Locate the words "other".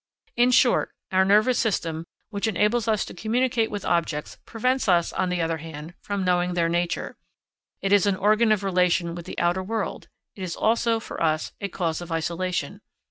5.43-5.57